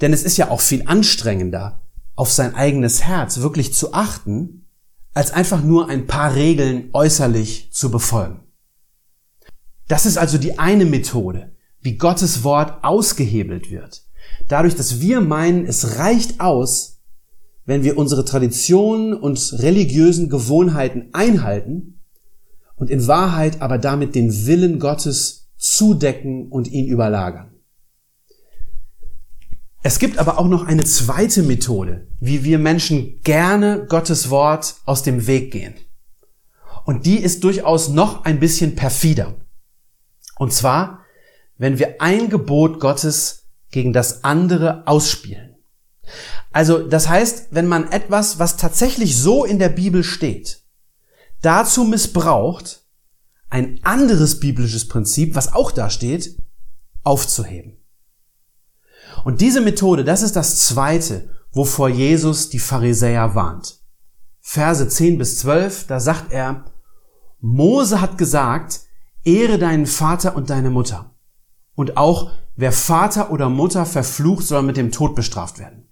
Denn 0.00 0.14
es 0.14 0.22
ist 0.22 0.38
ja 0.38 0.48
auch 0.50 0.62
viel 0.62 0.86
anstrengender, 0.86 1.82
auf 2.16 2.32
sein 2.32 2.54
eigenes 2.54 3.04
Herz 3.04 3.40
wirklich 3.40 3.74
zu 3.74 3.92
achten, 3.92 4.66
als 5.12 5.32
einfach 5.32 5.62
nur 5.62 5.88
ein 5.88 6.06
paar 6.06 6.34
Regeln 6.34 6.88
äußerlich 6.92 7.72
zu 7.72 7.90
befolgen. 7.90 8.40
Das 9.88 10.06
ist 10.06 10.16
also 10.16 10.38
die 10.38 10.58
eine 10.58 10.86
Methode, 10.86 11.52
wie 11.80 11.96
Gottes 11.96 12.44
Wort 12.44 12.84
ausgehebelt 12.84 13.70
wird. 13.70 14.02
Dadurch, 14.48 14.74
dass 14.74 15.00
wir 15.00 15.20
meinen, 15.20 15.66
es 15.66 15.98
reicht 15.98 16.40
aus, 16.40 17.00
wenn 17.64 17.84
wir 17.84 17.96
unsere 17.96 18.24
Traditionen 18.24 19.14
und 19.14 19.54
religiösen 19.58 20.28
Gewohnheiten 20.28 21.08
einhalten 21.12 22.00
und 22.76 22.90
in 22.90 23.06
Wahrheit 23.06 23.62
aber 23.62 23.78
damit 23.78 24.14
den 24.14 24.46
Willen 24.46 24.78
Gottes 24.78 25.50
zudecken 25.56 26.48
und 26.48 26.68
ihn 26.68 26.86
überlagern. 26.86 27.50
Es 29.82 29.98
gibt 29.98 30.18
aber 30.18 30.38
auch 30.38 30.48
noch 30.48 30.66
eine 30.66 30.84
zweite 30.84 31.42
Methode, 31.42 32.06
wie 32.20 32.44
wir 32.44 32.58
Menschen 32.58 33.20
gerne 33.22 33.86
Gottes 33.88 34.28
Wort 34.28 34.76
aus 34.84 35.02
dem 35.02 35.26
Weg 35.26 35.52
gehen. 35.52 35.74
Und 36.84 37.06
die 37.06 37.18
ist 37.18 37.44
durchaus 37.44 37.88
noch 37.88 38.24
ein 38.24 38.40
bisschen 38.40 38.74
perfider. 38.74 39.36
Und 40.36 40.52
zwar, 40.52 40.99
wenn 41.60 41.78
wir 41.78 42.00
ein 42.00 42.30
Gebot 42.30 42.80
Gottes 42.80 43.44
gegen 43.70 43.92
das 43.92 44.24
andere 44.24 44.86
ausspielen. 44.86 45.56
Also 46.52 46.78
das 46.88 47.06
heißt, 47.06 47.48
wenn 47.50 47.66
man 47.66 47.92
etwas, 47.92 48.38
was 48.38 48.56
tatsächlich 48.56 49.18
so 49.18 49.44
in 49.44 49.58
der 49.58 49.68
Bibel 49.68 50.02
steht, 50.02 50.62
dazu 51.42 51.84
missbraucht, 51.84 52.86
ein 53.50 53.78
anderes 53.82 54.40
biblisches 54.40 54.88
Prinzip, 54.88 55.34
was 55.34 55.52
auch 55.52 55.70
da 55.70 55.90
steht, 55.90 56.38
aufzuheben. 57.02 57.76
Und 59.26 59.42
diese 59.42 59.60
Methode, 59.60 60.02
das 60.02 60.22
ist 60.22 60.36
das 60.36 60.66
zweite, 60.66 61.28
wovor 61.52 61.90
Jesus 61.90 62.48
die 62.48 62.58
Pharisäer 62.58 63.34
warnt. 63.34 63.80
Verse 64.40 64.88
10 64.88 65.18
bis 65.18 65.40
12, 65.40 65.88
da 65.88 66.00
sagt 66.00 66.32
er, 66.32 66.64
Mose 67.38 68.00
hat 68.00 68.16
gesagt, 68.16 68.80
ehre 69.24 69.58
deinen 69.58 69.86
Vater 69.86 70.36
und 70.36 70.48
deine 70.48 70.70
Mutter. 70.70 71.10
Und 71.80 71.96
auch 71.96 72.32
wer 72.56 72.72
Vater 72.72 73.30
oder 73.30 73.48
Mutter 73.48 73.86
verflucht, 73.86 74.46
soll 74.46 74.62
mit 74.62 74.76
dem 74.76 74.92
Tod 74.92 75.14
bestraft 75.14 75.58
werden. 75.58 75.88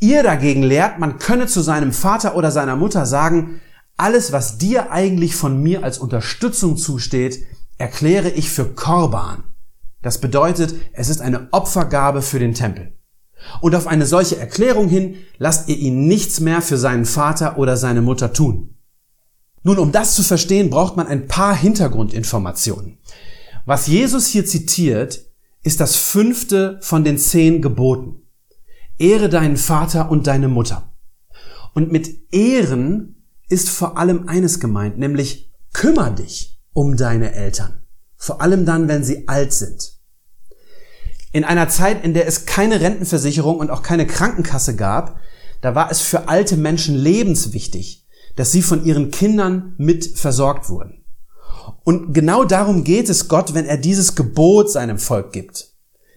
Ihr 0.00 0.24
dagegen 0.24 0.64
lehrt, 0.64 0.98
man 0.98 1.20
könne 1.20 1.46
zu 1.46 1.60
seinem 1.60 1.92
Vater 1.92 2.34
oder 2.34 2.50
seiner 2.50 2.74
Mutter 2.74 3.06
sagen, 3.06 3.60
alles, 3.96 4.32
was 4.32 4.58
dir 4.58 4.90
eigentlich 4.90 5.36
von 5.36 5.62
mir 5.62 5.84
als 5.84 5.98
Unterstützung 5.98 6.76
zusteht, 6.76 7.38
erkläre 7.78 8.30
ich 8.30 8.50
für 8.50 8.74
Korban. 8.74 9.44
Das 10.02 10.20
bedeutet, 10.20 10.74
es 10.92 11.08
ist 11.08 11.20
eine 11.20 11.50
Opfergabe 11.52 12.20
für 12.20 12.40
den 12.40 12.54
Tempel. 12.54 12.98
Und 13.60 13.76
auf 13.76 13.86
eine 13.86 14.06
solche 14.06 14.38
Erklärung 14.40 14.88
hin 14.88 15.14
lasst 15.38 15.68
ihr 15.68 15.76
ihn 15.76 16.08
nichts 16.08 16.40
mehr 16.40 16.62
für 16.62 16.78
seinen 16.78 17.04
Vater 17.04 17.58
oder 17.58 17.76
seine 17.76 18.02
Mutter 18.02 18.32
tun. 18.32 18.74
Nun, 19.62 19.78
um 19.78 19.92
das 19.92 20.16
zu 20.16 20.24
verstehen, 20.24 20.68
braucht 20.68 20.96
man 20.96 21.06
ein 21.06 21.28
paar 21.28 21.54
Hintergrundinformationen. 21.54 22.98
Was 23.66 23.88
Jesus 23.88 24.28
hier 24.28 24.46
zitiert, 24.46 25.26
ist 25.64 25.80
das 25.80 25.96
fünfte 25.96 26.78
von 26.82 27.02
den 27.02 27.18
zehn 27.18 27.60
Geboten. 27.60 28.22
Ehre 28.96 29.28
deinen 29.28 29.56
Vater 29.56 30.08
und 30.08 30.28
deine 30.28 30.46
Mutter. 30.46 30.94
Und 31.74 31.90
mit 31.90 32.32
Ehren 32.32 33.26
ist 33.48 33.68
vor 33.68 33.98
allem 33.98 34.28
eines 34.28 34.60
gemeint, 34.60 34.98
nämlich 34.98 35.52
kümmer 35.72 36.12
dich 36.12 36.62
um 36.72 36.96
deine 36.96 37.32
Eltern. 37.32 37.82
Vor 38.16 38.40
allem 38.40 38.66
dann, 38.66 38.86
wenn 38.86 39.02
sie 39.02 39.26
alt 39.26 39.52
sind. 39.52 39.98
In 41.32 41.42
einer 41.42 41.68
Zeit, 41.68 42.04
in 42.04 42.14
der 42.14 42.28
es 42.28 42.46
keine 42.46 42.80
Rentenversicherung 42.80 43.58
und 43.58 43.70
auch 43.70 43.82
keine 43.82 44.06
Krankenkasse 44.06 44.76
gab, 44.76 45.18
da 45.60 45.74
war 45.74 45.90
es 45.90 46.00
für 46.00 46.28
alte 46.28 46.56
Menschen 46.56 46.94
lebenswichtig, 46.94 48.06
dass 48.36 48.52
sie 48.52 48.62
von 48.62 48.84
ihren 48.84 49.10
Kindern 49.10 49.74
mit 49.76 50.16
versorgt 50.16 50.68
wurden. 50.68 51.05
Und 51.84 52.12
genau 52.12 52.44
darum 52.44 52.84
geht 52.84 53.08
es 53.08 53.28
Gott, 53.28 53.54
wenn 53.54 53.66
er 53.66 53.76
dieses 53.76 54.14
Gebot 54.14 54.70
seinem 54.70 54.98
Volk 54.98 55.32
gibt. 55.32 55.72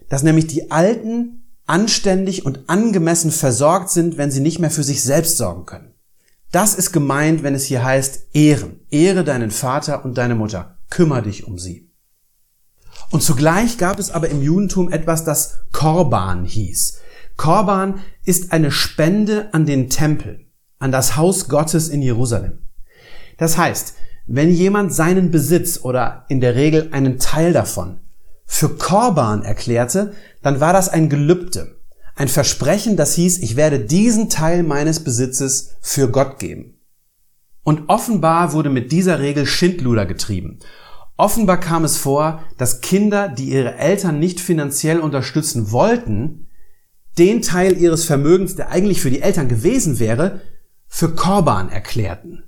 Dass 0.08 0.22
nämlich 0.22 0.46
die 0.46 0.70
Alten 0.70 1.44
anständig 1.66 2.44
und 2.44 2.68
angemessen 2.68 3.30
versorgt 3.30 3.90
sind, 3.90 4.18
wenn 4.18 4.30
sie 4.30 4.40
nicht 4.40 4.58
mehr 4.58 4.70
für 4.70 4.82
sich 4.82 5.02
selbst 5.02 5.36
sorgen 5.36 5.66
können. 5.66 5.94
Das 6.50 6.74
ist 6.74 6.92
gemeint, 6.92 7.44
wenn 7.44 7.54
es 7.54 7.64
hier 7.64 7.84
heißt, 7.84 8.34
ehren. 8.34 8.80
Ehre 8.90 9.22
deinen 9.22 9.52
Vater 9.52 10.04
und 10.04 10.18
deine 10.18 10.34
Mutter. 10.34 10.78
Kümmer 10.90 11.22
dich 11.22 11.46
um 11.46 11.58
sie. 11.58 11.90
Und 13.10 13.22
zugleich 13.22 13.78
gab 13.78 13.98
es 13.98 14.10
aber 14.10 14.28
im 14.28 14.42
Judentum 14.42 14.90
etwas, 14.90 15.24
das 15.24 15.60
Korban 15.72 16.44
hieß. 16.44 16.98
Korban 17.36 18.00
ist 18.24 18.52
eine 18.52 18.70
Spende 18.70 19.48
an 19.52 19.64
den 19.64 19.88
Tempel, 19.88 20.46
an 20.78 20.92
das 20.92 21.16
Haus 21.16 21.48
Gottes 21.48 21.88
in 21.88 22.02
Jerusalem. 22.02 22.58
Das 23.38 23.56
heißt, 23.56 23.94
wenn 24.32 24.52
jemand 24.52 24.94
seinen 24.94 25.32
Besitz 25.32 25.80
oder 25.82 26.24
in 26.28 26.40
der 26.40 26.54
Regel 26.54 26.90
einen 26.92 27.18
Teil 27.18 27.52
davon 27.52 27.98
für 28.46 28.76
Korban 28.76 29.42
erklärte, 29.42 30.12
dann 30.40 30.60
war 30.60 30.72
das 30.72 30.88
ein 30.88 31.08
Gelübde, 31.08 31.80
ein 32.14 32.28
Versprechen, 32.28 32.96
das 32.96 33.14
hieß, 33.14 33.38
ich 33.38 33.56
werde 33.56 33.80
diesen 33.80 34.28
Teil 34.28 34.62
meines 34.62 35.02
Besitzes 35.02 35.74
für 35.80 36.08
Gott 36.08 36.38
geben. 36.38 36.78
Und 37.64 37.88
offenbar 37.88 38.52
wurde 38.52 38.70
mit 38.70 38.92
dieser 38.92 39.18
Regel 39.18 39.46
Schindluder 39.46 40.06
getrieben. 40.06 40.60
Offenbar 41.16 41.58
kam 41.58 41.84
es 41.84 41.96
vor, 41.96 42.44
dass 42.56 42.80
Kinder, 42.80 43.28
die 43.28 43.50
ihre 43.50 43.74
Eltern 43.74 44.20
nicht 44.20 44.38
finanziell 44.38 45.00
unterstützen 45.00 45.72
wollten, 45.72 46.46
den 47.18 47.42
Teil 47.42 47.76
ihres 47.76 48.04
Vermögens, 48.04 48.54
der 48.54 48.70
eigentlich 48.70 49.00
für 49.00 49.10
die 49.10 49.22
Eltern 49.22 49.48
gewesen 49.48 49.98
wäre, 49.98 50.40
für 50.86 51.16
Korban 51.16 51.68
erklärten. 51.68 52.44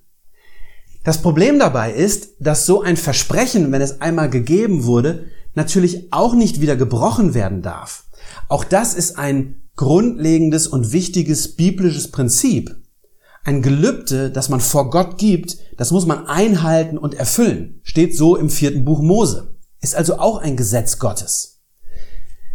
Das 1.04 1.20
Problem 1.20 1.58
dabei 1.58 1.92
ist, 1.92 2.36
dass 2.38 2.66
so 2.66 2.82
ein 2.82 2.96
Versprechen, 2.96 3.72
wenn 3.72 3.82
es 3.82 4.00
einmal 4.00 4.30
gegeben 4.30 4.84
wurde, 4.84 5.26
natürlich 5.54 6.12
auch 6.12 6.34
nicht 6.34 6.60
wieder 6.60 6.76
gebrochen 6.76 7.34
werden 7.34 7.62
darf. 7.62 8.04
Auch 8.48 8.64
das 8.64 8.94
ist 8.94 9.18
ein 9.18 9.62
grundlegendes 9.76 10.66
und 10.66 10.92
wichtiges 10.92 11.56
biblisches 11.56 12.10
Prinzip. 12.10 12.76
Ein 13.44 13.62
Gelübde, 13.62 14.30
das 14.30 14.48
man 14.48 14.60
vor 14.60 14.90
Gott 14.90 15.18
gibt, 15.18 15.58
das 15.76 15.90
muss 15.90 16.06
man 16.06 16.26
einhalten 16.26 16.96
und 16.96 17.14
erfüllen. 17.14 17.80
Steht 17.82 18.16
so 18.16 18.36
im 18.36 18.50
vierten 18.50 18.84
Buch 18.84 19.02
Mose. 19.02 19.56
Ist 19.80 19.96
also 19.96 20.18
auch 20.18 20.38
ein 20.38 20.56
Gesetz 20.56 21.00
Gottes. 21.00 21.60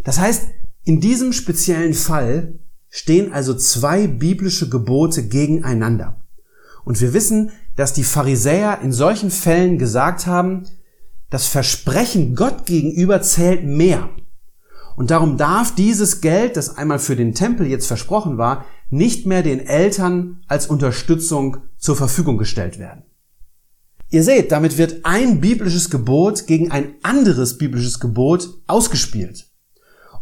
Das 0.04 0.18
heißt, 0.18 0.44
in 0.84 1.00
diesem 1.02 1.34
speziellen 1.34 1.92
Fall 1.92 2.58
stehen 2.88 3.32
also 3.32 3.52
zwei 3.52 4.06
biblische 4.06 4.70
Gebote 4.70 5.28
gegeneinander. 5.28 6.22
Und 6.86 7.02
wir 7.02 7.12
wissen, 7.12 7.50
dass 7.78 7.92
die 7.92 8.02
Pharisäer 8.02 8.80
in 8.82 8.90
solchen 8.90 9.30
Fällen 9.30 9.78
gesagt 9.78 10.26
haben, 10.26 10.64
das 11.30 11.46
Versprechen 11.46 12.34
Gott 12.34 12.66
gegenüber 12.66 13.22
zählt 13.22 13.62
mehr. 13.62 14.10
Und 14.96 15.12
darum 15.12 15.36
darf 15.36 15.76
dieses 15.76 16.20
Geld, 16.20 16.56
das 16.56 16.76
einmal 16.76 16.98
für 16.98 17.14
den 17.14 17.34
Tempel 17.34 17.68
jetzt 17.68 17.86
versprochen 17.86 18.36
war, 18.36 18.64
nicht 18.90 19.26
mehr 19.26 19.44
den 19.44 19.60
Eltern 19.60 20.40
als 20.48 20.66
Unterstützung 20.66 21.58
zur 21.76 21.94
Verfügung 21.94 22.36
gestellt 22.36 22.80
werden. 22.80 23.04
Ihr 24.10 24.24
seht, 24.24 24.50
damit 24.50 24.76
wird 24.76 25.04
ein 25.04 25.40
biblisches 25.40 25.88
Gebot 25.88 26.48
gegen 26.48 26.72
ein 26.72 26.94
anderes 27.04 27.58
biblisches 27.58 28.00
Gebot 28.00 28.58
ausgespielt. 28.66 29.52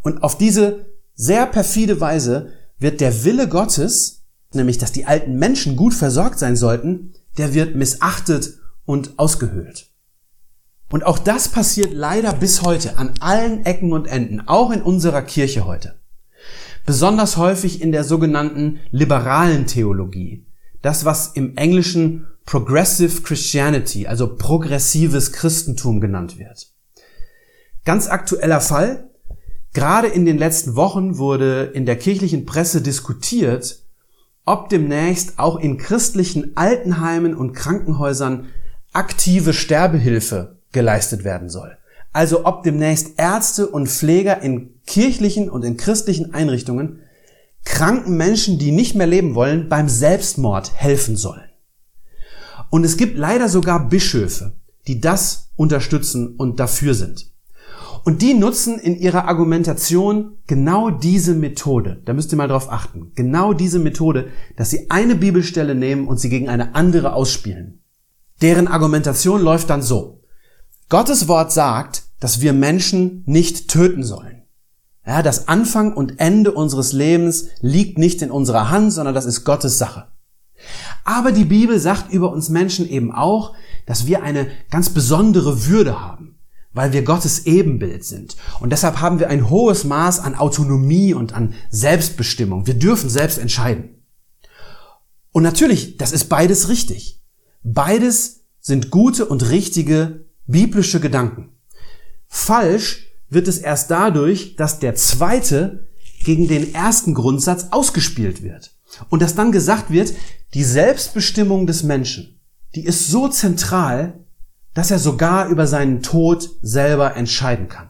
Und 0.03 0.23
auf 0.23 0.37
diese 0.37 0.91
sehr 1.15 1.47
perfide 1.47 2.03
Weise 2.03 2.53
wird 2.79 3.01
der 3.01 3.25
Wille 3.25 3.49
Gottes, 3.49 4.25
nämlich 4.53 4.77
dass 4.77 4.93
die 4.93 5.07
alten 5.07 5.39
Menschen 5.39 5.77
gut 5.77 5.95
versorgt 5.95 6.39
sein 6.39 6.57
sollten, 6.57 7.15
der 7.39 7.55
wird 7.55 7.75
missachtet 7.75 8.59
und 8.85 9.19
ausgehöhlt. 9.19 9.91
Und 10.91 11.05
auch 11.05 11.19
das 11.19 11.49
passiert 11.49 11.93
leider 11.93 12.33
bis 12.33 12.63
heute 12.63 12.97
an 12.99 13.15
allen 13.21 13.67
Ecken 13.67 13.93
und 13.93 14.07
Enden, 14.07 14.47
auch 14.47 14.71
in 14.71 14.83
unserer 14.83 15.23
Kirche 15.23 15.67
heute. 15.67 15.97
Besonders 16.87 17.37
häufig 17.37 17.83
in 17.83 17.91
der 17.91 18.05
sogenannten 18.05 18.79
liberalen 18.91 19.67
Theologie. 19.67 20.47
Das, 20.83 21.05
was 21.05 21.33
im 21.35 21.57
Englischen 21.57 22.29
Progressive 22.45 23.23
Christianity, 23.23 24.07
also 24.07 24.37
progressives 24.37 25.33
Christentum 25.33 26.01
genannt 26.01 26.39
wird. 26.39 26.69
Ganz 27.85 28.07
aktueller 28.07 28.61
Fall. 28.61 29.11
Gerade 29.75 30.07
in 30.07 30.25
den 30.25 30.39
letzten 30.39 30.77
Wochen 30.77 31.19
wurde 31.19 31.73
in 31.75 31.87
der 31.87 31.97
kirchlichen 31.97 32.47
Presse 32.47 32.83
diskutiert, 32.83 33.83
ob 34.47 34.71
demnächst 34.71 35.39
auch 35.39 35.57
in 35.57 35.77
christlichen 35.77 36.57
Altenheimen 36.57 37.35
und 37.35 37.53
Krankenhäusern 37.53 38.47
aktive 38.93 39.53
Sterbehilfe 39.53 40.57
geleistet 40.73 41.25
werden 41.25 41.51
soll. 41.51 41.77
Also 42.13 42.47
ob 42.47 42.63
demnächst 42.63 43.19
Ärzte 43.19 43.67
und 43.67 43.89
Pfleger 43.89 44.41
in 44.41 44.81
kirchlichen 44.87 45.51
und 45.51 45.65
in 45.65 45.77
christlichen 45.77 46.33
Einrichtungen 46.33 47.01
kranken 47.65 48.17
Menschen, 48.17 48.59
die 48.59 48.71
nicht 48.71 48.95
mehr 48.95 49.09
leben 49.09 49.35
wollen, 49.35 49.69
beim 49.69 49.89
Selbstmord 49.89 50.73
helfen 50.75 51.17
sollen. 51.17 51.51
Und 52.71 52.85
es 52.85 52.97
gibt 52.97 53.19
leider 53.19 53.49
sogar 53.49 53.89
Bischöfe, 53.89 54.53
die 54.87 55.01
das 55.01 55.51
unterstützen 55.57 56.37
und 56.37 56.61
dafür 56.61 56.95
sind. 56.95 57.33
Und 58.07 58.23
die 58.23 58.35
nutzen 58.35 58.79
in 58.79 58.97
ihrer 58.97 59.27
Argumentation 59.27 60.39
genau 60.47 60.91
diese 60.91 61.35
Methode. 61.35 62.03
Da 62.05 62.13
müsst 62.13 62.33
ihr 62.33 62.39
mal 62.39 62.47
drauf 62.47 62.71
achten. 62.71 63.11
Genau 63.17 63.53
diese 63.53 63.81
Methode, 63.81 64.29
dass 64.57 64.71
sie 64.71 64.89
eine 64.91 65.17
Bibelstelle 65.17 65.75
nehmen 65.75 66.07
und 66.07 66.21
sie 66.21 66.29
gegen 66.29 66.49
eine 66.49 66.77
andere 66.77 67.15
ausspielen. 67.15 67.83
Deren 68.43 68.69
Argumentation 68.69 69.43
läuft 69.43 69.71
dann 69.71 69.83
so. 69.83 70.23
Gottes 70.89 71.27
Wort 71.27 71.51
sagt, 71.51 72.05
dass 72.21 72.41
wir 72.41 72.53
Menschen 72.53 73.25
nicht 73.27 73.67
töten 73.67 74.05
sollen. 74.05 74.45
Ja, 75.05 75.25
das 75.25 75.49
Anfang 75.49 75.93
und 75.93 76.21
Ende 76.21 76.53
unseres 76.53 76.93
Lebens 76.93 77.49
liegt 77.61 77.99
nicht 77.99 78.23
in 78.23 78.31
unserer 78.31 78.71
Hand, 78.71 78.93
sondern 78.93 79.17
das 79.17 79.27
ist 79.27 79.43
Gottes 79.43 79.79
Sache. 79.79 80.07
Aber 81.03 81.33
die 81.33 81.45
Bibel 81.45 81.81
sagt 81.81 82.13
über 82.13 82.31
uns 82.31 82.51
Menschen 82.51 82.89
eben 82.89 83.11
auch, 83.11 83.55
dass 83.85 84.07
wir 84.07 84.23
eine 84.23 84.47
ganz 84.71 84.91
besondere 84.91 85.67
Würde 85.67 86.01
haben 86.01 86.36
weil 86.77 86.93
wir 86.93 87.03
Gottes 87.03 87.47
Ebenbild 87.47 88.05
sind. 88.05 88.37
Und 88.61 88.71
deshalb 88.71 89.01
haben 89.01 89.19
wir 89.19 89.31
ein 89.31 89.49
hohes 89.49 89.85
Maß 89.85 90.21
an 90.21 90.35
Autonomie 90.35 91.15
und 91.15 91.33
an 91.33 91.55
Selbstbestimmung. 91.71 92.67
Wir 92.67 92.75
dürfen 92.75 93.09
selbst 93.09 93.39
entscheiden. 93.39 94.03
Und 95.33 95.43
natürlich, 95.43 95.97
das 95.97 96.13
ist 96.13 96.27
beides 96.27 96.69
richtig. 96.69 97.23
Beides 97.63 98.45
sind 98.61 98.91
gute 98.91 99.25
und 99.25 99.49
richtige 99.49 100.27
biblische 100.47 101.01
Gedanken. 101.01 101.49
Falsch 102.29 103.07
wird 103.31 103.49
es 103.49 103.57
erst 103.57 103.91
dadurch, 103.91 104.57
dass 104.57 104.79
der 104.79 104.95
zweite 104.95 105.89
gegen 106.25 106.47
den 106.47 106.75
ersten 106.75 107.15
Grundsatz 107.15 107.69
ausgespielt 107.71 108.43
wird. 108.43 108.77
Und 109.09 109.23
dass 109.23 109.35
dann 109.35 109.51
gesagt 109.51 109.91
wird, 109.91 110.13
die 110.53 110.65
Selbstbestimmung 110.65 111.67
des 111.67 111.83
Menschen, 111.83 112.39
die 112.75 112.85
ist 112.85 113.09
so 113.09 113.29
zentral, 113.29 114.26
dass 114.77 114.91
er 114.91 114.99
sogar 114.99 115.49
über 115.49 115.67
seinen 115.67 116.03
Tod 116.03 116.51
selber 116.61 117.17
entscheiden 117.17 117.69
kann. 117.69 117.89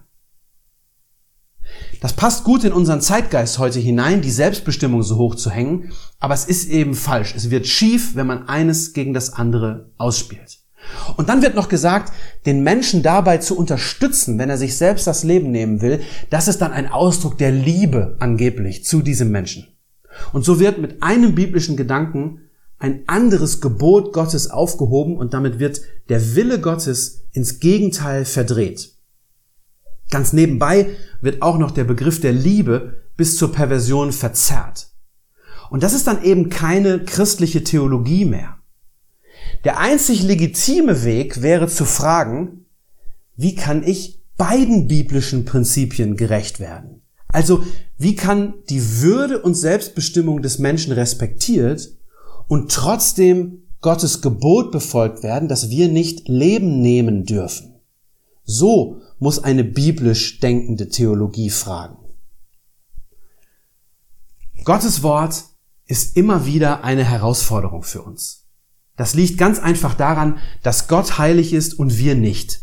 Das 2.00 2.12
passt 2.12 2.45
gut 2.45 2.62
in 2.62 2.73
unseren 2.73 3.00
Zeitgeist 3.00 3.59
heute 3.59 3.81
hinein, 3.81 4.23
die 4.23 4.31
Selbstbestimmung 4.31 5.02
so 5.02 5.16
hoch 5.16 5.35
zu 5.35 5.50
hängen, 5.50 5.90
aber 6.21 6.35
es 6.35 6.45
ist 6.45 6.71
eben 6.71 6.95
falsch. 6.95 7.35
Es 7.37 7.50
wird 7.50 7.66
schief, 7.66 8.14
wenn 8.14 8.28
man 8.28 8.49
eines 8.49 8.93
gegen 8.93 9.14
das 9.14 9.33
andere 9.33 9.90
ausspielt. 9.99 10.61
Und 11.16 11.28
dann 11.28 11.43
wird 11.43 11.57
noch 11.57 11.69
gesagt, 11.69 12.12
den 12.47 12.62
Menschen 12.62 13.02
dabei 13.02 13.38
zu 13.38 13.59
unterstützen, 13.59 14.38
wenn 14.38 14.49
er 14.49 14.57
sich 14.57 14.76
selbst 14.76 15.09
das 15.09 15.25
Leben 15.25 15.50
nehmen 15.50 15.83
will, 15.83 16.00
das 16.31 16.47
ist 16.47 16.62
dann 16.62 16.73
ein 16.73 16.88
Ausdruck 16.88 17.37
der 17.37 17.50
Liebe 17.50 18.16
angeblich 18.21 18.85
zu 18.85 19.02
diesem 19.02 19.33
Menschen. 19.33 19.66
Und 20.33 20.45
so 20.45 20.61
wird 20.61 20.78
mit 20.78 21.02
einem 21.02 21.35
biblischen 21.35 21.76
Gedanken 21.76 22.43
ein 22.78 23.04
anderes 23.06 23.60
Gebot 23.60 24.12
Gottes 24.12 24.50
aufgehoben 24.50 25.17
und 25.17 25.34
damit 25.34 25.58
wird 25.58 25.80
der 26.08 26.34
Wille 26.34 26.60
Gottes 26.60 27.23
ins 27.32 27.58
Gegenteil 27.60 28.25
verdreht. 28.25 28.95
Ganz 30.10 30.32
nebenbei 30.32 30.91
wird 31.21 31.43
auch 31.43 31.58
noch 31.58 31.71
der 31.71 31.84
Begriff 31.84 32.21
der 32.21 32.32
Liebe 32.32 33.02
bis 33.17 33.39
zur 33.39 33.52
Perversion 33.52 34.12
verzerrt. 34.12 34.89
Und 35.71 35.82
das 35.82 35.95
ist 35.95 36.06
dann 36.06 36.23
eben 36.23 36.49
keine 36.49 37.04
christliche 37.04 37.65
Theologie 37.65 38.25
mehr. 38.25 38.58
Der 39.65 39.78
einzig 39.78 40.23
legitime 40.23 41.04
Weg 41.04 41.43
wäre 41.43 41.67
zu 41.67 41.84
fragen, 41.84 42.67
wie 43.36 43.54
kann 43.54 43.82
ich 43.82 44.23
beiden 44.36 44.86
biblischen 44.86 45.45
Prinzipien 45.45 46.17
gerecht 46.17 46.60
werden? 46.60 47.02
Also, 47.28 47.65
wie 47.99 48.15
kann 48.15 48.54
die 48.71 49.00
Würde 49.00 49.43
und 49.43 49.54
Selbstbestimmung 49.54 50.43
des 50.43 50.58
Menschen 50.58 50.93
respektiert 50.93 51.96
und 52.49 52.71
trotzdem 52.71 53.63
Gottes 53.80 54.23
Gebot 54.23 54.73
befolgt 54.73 55.23
werden, 55.23 55.49
dass 55.49 55.71
wir 55.71 55.89
nicht 55.89 56.28
Leben 56.28 56.80
nehmen 56.80 57.25
dürfen. 57.25 57.80
So 58.45 59.00
muss 59.19 59.43
eine 59.43 59.65
biblisch 59.65 60.41
denkende 60.41 60.89
Theologie 60.89 61.50
fragen. 61.50 61.99
Gottes 64.65 65.02
Wort 65.02 65.45
ist 65.87 66.17
immer 66.17 66.47
wieder 66.47 66.82
eine 66.82 67.04
Herausforderung 67.04 67.82
für 67.82 68.02
uns. 68.02 68.47
Das 68.97 69.15
liegt 69.15 69.39
ganz 69.39 69.59
einfach 69.59 69.95
daran, 69.95 70.39
dass 70.63 70.89
Gott 70.89 71.19
heilig 71.19 71.52
ist 71.52 71.78
und 71.78 71.99
wir 71.99 72.15
nicht. 72.15 72.63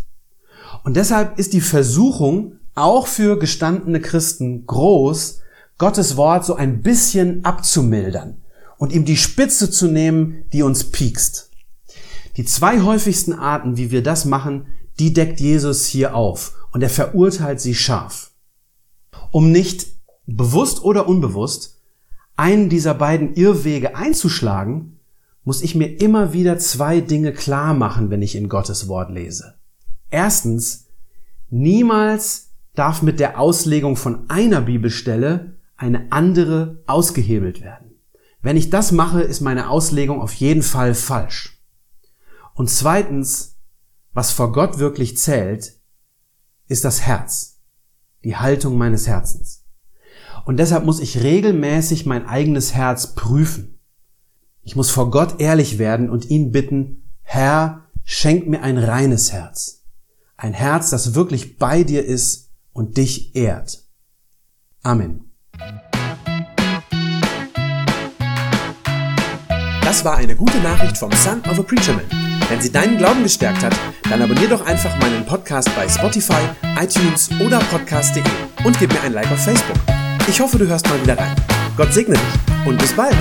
Und 0.84 0.98
deshalb 0.98 1.39
ist 1.39 1.54
die 1.54 1.62
Versuchung 1.62 2.60
auch 2.76 3.08
für 3.08 3.38
gestandene 3.38 4.02
Christen 4.02 4.65
groß, 4.65 5.39
Gottes 5.78 6.17
Wort 6.17 6.46
so 6.46 6.56
ein 6.56 6.82
bisschen 6.82 7.46
abzumildern, 7.46 8.42
und 8.84 8.91
ihm 8.91 9.06
die 9.06 9.15
Spitze 9.15 9.72
zu 9.72 9.88
nehmen, 9.88 10.43
die 10.52 10.62
uns 10.62 10.91
piekst. 10.91 11.52
Die 12.36 12.43
zwei 12.43 12.82
häufigsten 12.82 13.32
Arten, 13.32 13.78
wie 13.78 13.91
wir 13.91 14.04
das 14.04 14.26
machen, 14.26 14.67
die 15.00 15.13
deckt 15.13 15.39
Jesus 15.39 15.86
hier 15.86 16.13
auf 16.13 16.54
und 16.74 16.82
er 16.82 16.89
verurteilt 16.89 17.62
sie 17.62 17.76
scharf. 17.76 18.32
Um 19.32 19.54
nicht 19.54 19.88
bewusst 20.26 20.84
oder 20.84 21.08
unbewusst 21.08 21.80
einen 22.36 22.67
dieser 22.67 22.93
beiden 22.93 23.36
Irrwege 23.36 23.96
einzuschlagen, 23.96 25.00
muss 25.46 25.62
ich 25.62 25.76
mir 25.76 26.02
immer 26.02 26.34
wieder 26.34 26.58
zwei 26.58 27.00
Dinge 27.00 27.32
klar 27.32 27.74
machen, 27.74 28.10
wenn 28.10 28.22
ich 28.22 28.36
in 28.36 28.50
Gottes 28.50 28.89
Wort 28.89 29.12
lese. 29.12 29.54
Erstens, 30.10 30.88
niemals 31.50 32.50
darf 32.76 33.02
mit 33.02 33.22
der 33.22 33.39
Auslegung 33.39 33.96
von 33.96 34.30
einer 34.30 34.60
Bibelstelle 34.60 35.56
eine 35.78 36.12
andere 36.12 36.84
ausgehebelt 36.86 37.62
werden. 37.62 37.92
Wenn 38.43 38.58
ich 38.58 38.69
das 38.69 38.91
mache, 38.91 39.21
ist 39.21 39.39
meine 39.39 39.69
Auslegung 39.69 40.21
auf 40.21 40.34
jeden 40.34 40.63
Fall 40.63 40.93
falsch. 40.93 41.58
Und 42.53 42.69
zweitens, 42.69 43.58
was 44.12 44.32
vor 44.32 44.51
Gott 44.51 44.79
wirklich 44.79 45.17
zählt, 45.17 45.79
ist 46.67 46.84
das 46.84 47.01
Herz, 47.01 47.62
die 48.25 48.36
Haltung 48.36 48.77
meines 48.77 49.08
Herzens. 49.08 49.63
Und 50.45 50.58
deshalb 50.58 50.84
muss 50.84 50.99
ich 50.99 51.23
regelmäßig 51.23 52.06
mein 52.06 52.27
eigenes 52.27 52.73
Herz 52.73 53.15
prüfen. 53.15 53.79
Ich 54.62 54.75
muss 54.75 54.89
vor 54.89 55.10
Gott 55.10 55.39
ehrlich 55.39 55.77
werden 55.77 56.10
und 56.10 56.29
ihn 56.29 56.51
bitten, 56.51 57.10
Herr, 57.21 57.86
schenk 58.03 58.47
mir 58.47 58.62
ein 58.62 58.77
reines 58.77 59.32
Herz. 59.32 59.86
Ein 60.36 60.53
Herz, 60.53 60.89
das 60.89 61.15
wirklich 61.15 61.58
bei 61.58 61.84
dir 61.86 62.03
ist 62.03 62.51
und 62.73 62.97
dich 62.97 63.38
ehrt. 63.38 63.86
Amen. 64.82 65.32
Das 69.84 70.06
war 70.06 70.15
eine 70.15 70.36
gute 70.36 70.58
Nachricht 70.60 70.98
vom 70.98 71.12
Son 71.12 71.41
of 71.52 71.60
a 71.60 71.63
Preacher 71.63 71.93
Man. 71.93 72.06
Wenn 72.50 72.62
sie 72.62 72.72
deinen 72.72 72.98
Glauben 72.98 73.22
gestärkt 73.24 73.63
hat, 73.63 73.76
dann 74.10 74.22
abonnier 74.22 74.48
doch 74.48 74.65
einfach 74.65 74.98
meinen 75.00 75.26
Podcast 75.26 75.69
bei 75.76 75.88
Spotify, 75.88 76.41
iTunes 76.82 77.30
oder 77.39 77.60
podcast.de 77.60 78.24
und 78.63 78.80
gib 78.80 78.93
mir 78.93 79.02
ein 79.02 79.13
Like 79.13 79.32
auf 79.32 79.43
Facebook. 79.43 79.78
Ich 80.28 80.39
hoffe, 80.39 80.58
du 80.58 80.67
hörst 80.67 80.88
mal 80.88 81.02
wieder 81.02 81.17
rein. 81.17 81.36
Gott 81.76 81.93
segne 81.93 82.15
dich 82.15 82.65
und 82.65 82.78
bis 82.78 82.93
bald. 82.93 83.17